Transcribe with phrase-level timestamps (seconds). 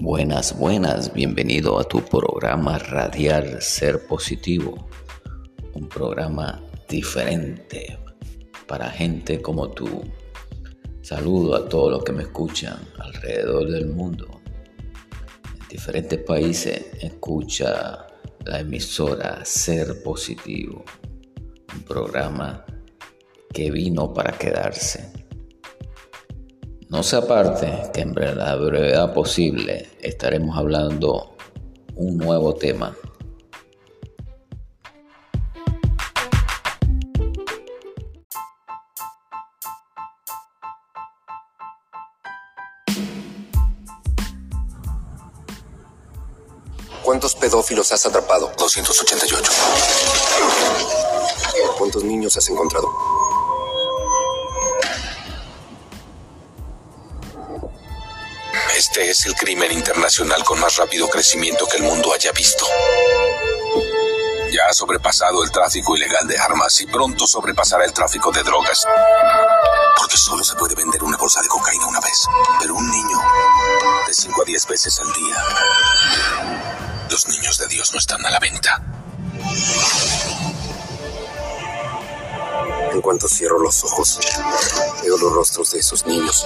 [0.00, 4.88] Buenas, buenas, bienvenido a tu programa Radial Ser Positivo,
[5.74, 7.98] un programa diferente
[8.68, 10.04] para gente como tú.
[11.02, 14.40] Saludo a todos los que me escuchan alrededor del mundo.
[15.62, 18.06] En diferentes países escucha
[18.44, 20.84] la emisora Ser Positivo,
[21.74, 22.64] un programa
[23.52, 25.27] que vino para quedarse.
[26.90, 31.36] No se aparte que en la brevedad posible estaremos hablando
[31.96, 32.96] un nuevo tema.
[47.02, 48.50] ¿Cuántos pedófilos has atrapado?
[48.58, 49.52] 288.
[51.76, 53.17] ¿Cuántos niños has encontrado?
[58.98, 62.66] Este es el crimen internacional con más rápido crecimiento que el mundo haya visto.
[64.50, 68.84] Ya ha sobrepasado el tráfico ilegal de armas y pronto sobrepasará el tráfico de drogas.
[69.96, 72.26] Porque solo se puede vender una bolsa de cocaína una vez.
[72.58, 73.20] Pero un niño
[74.04, 75.44] de 5 a 10 veces al día.
[77.08, 78.97] Los niños de Dios no están a la venta.
[82.98, 84.18] En cuanto cierro los ojos,
[85.04, 86.44] veo los rostros de esos niños.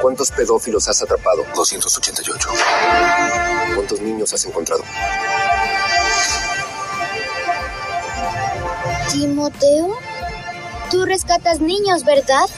[0.00, 1.44] ¿Cuántos pedófilos has atrapado?
[1.56, 2.48] 288.
[3.74, 4.84] ¿Cuántos niños has encontrado?
[9.10, 9.98] Timoteo,
[10.92, 12.48] tú rescatas niños, ¿verdad?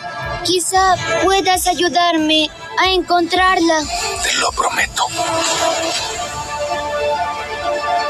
[0.44, 3.80] Quizá puedas ayudarme a encontrarla.
[4.22, 5.02] Te lo prometo.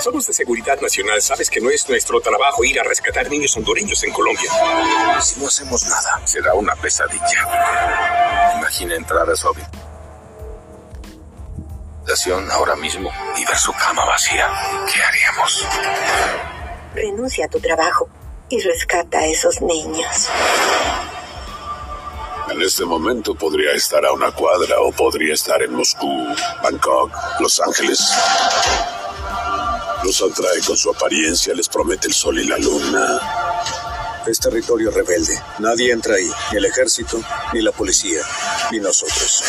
[0.01, 1.21] Somos de Seguridad Nacional.
[1.21, 4.51] Sabes que no es nuestro trabajo ir a rescatar niños hondureños en Colombia.
[5.21, 8.55] Si no hacemos nada, será una pesadilla.
[8.59, 9.49] Imagina entrar a su
[12.07, 14.49] habitación ahora mismo y ver su cama vacía.
[14.93, 15.67] ¿Qué haríamos?
[16.95, 18.09] Renuncia a tu trabajo
[18.49, 20.29] y rescata a esos niños.
[22.51, 27.61] En este momento podría estar a una cuadra o podría estar en Moscú, Bangkok, Los
[27.61, 28.01] Ángeles.
[30.05, 33.21] Los atrae con su apariencia, les promete el sol y la luna.
[34.27, 35.43] Es territorio rebelde.
[35.59, 37.21] Nadie entra ahí, ni el ejército,
[37.53, 38.23] ni la policía,
[38.71, 39.43] ni nosotros.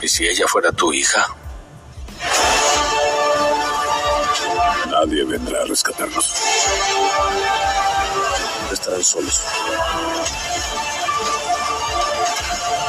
[0.00, 1.26] ¿Y si ella fuera tu hija?
[4.90, 6.34] Nadie vendrá a rescatarnos.
[8.72, 9.40] Estarán solos.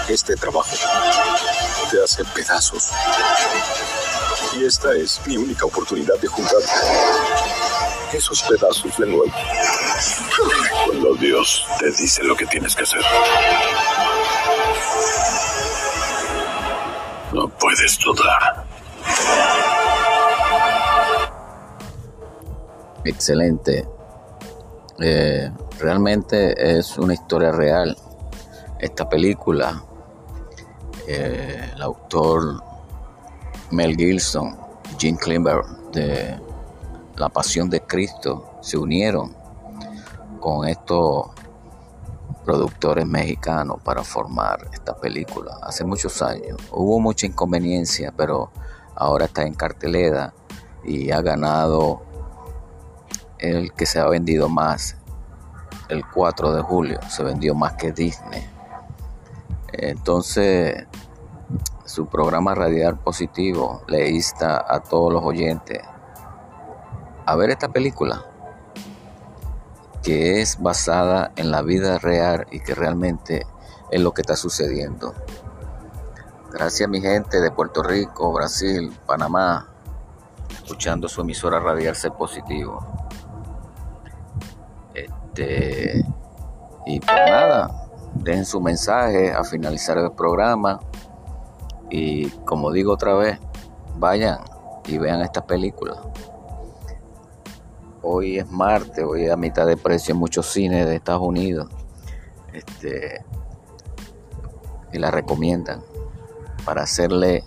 [0.09, 0.75] Este trabajo
[1.93, 2.89] te hace pedazos.
[4.57, 6.57] Y esta es mi única oportunidad de juntar
[8.11, 9.31] esos pedazos de nuevo.
[10.85, 13.01] Cuando Dios te dice lo que tienes que hacer.
[17.31, 18.65] No puedes dudar.
[23.05, 23.87] Excelente.
[24.99, 27.95] Eh, realmente es una historia real.
[28.79, 29.83] Esta película,
[31.07, 32.63] eh, el autor
[33.71, 34.57] Mel Gibson
[34.97, 36.39] Jim Climber de
[37.15, 39.35] La Pasión de Cristo se unieron
[40.39, 41.27] con estos
[42.45, 46.57] productores mexicanos para formar esta película hace muchos años.
[46.71, 48.51] Hubo mucha inconveniencia, pero
[48.95, 50.33] ahora está en cartelera
[50.83, 52.03] y ha ganado
[53.39, 54.97] el que se ha vendido más.
[55.89, 58.52] El 4 de julio se vendió más que Disney.
[59.73, 60.85] Entonces,
[61.85, 65.81] su programa Radial Positivo le insta a todos los oyentes
[67.25, 68.25] a ver esta película
[70.03, 73.47] que es basada en la vida real y que realmente
[73.89, 75.13] es lo que está sucediendo.
[76.51, 79.69] Gracias mi gente de Puerto Rico, Brasil, Panamá,
[80.53, 82.85] escuchando su emisora radial Ser Positivo.
[84.93, 86.05] Este,
[86.85, 87.82] y pues nada,
[88.23, 90.79] dejen su mensaje a finalizar el programa.
[91.89, 93.39] Y como digo otra vez,
[93.97, 94.39] vayan
[94.87, 96.01] y vean esta película.
[98.01, 101.69] Hoy es martes, hoy es a mitad de precio en muchos cines de Estados Unidos.
[102.51, 103.23] Este,
[104.91, 105.81] y la recomiendan
[106.65, 107.43] para hacerle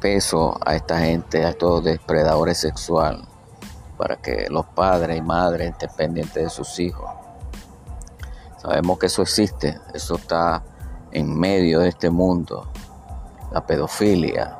[0.00, 3.26] peso a esta gente, a estos depredadores sexuales,
[3.96, 7.23] para que los padres y madres estén pendientes de sus hijos.
[8.64, 10.64] Sabemos que eso existe, eso está
[11.12, 12.72] en medio de este mundo,
[13.52, 14.58] la pedofilia,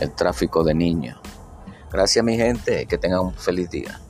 [0.00, 1.20] el tráfico de niños.
[1.92, 4.00] Gracias mi gente, que tengan un feliz día.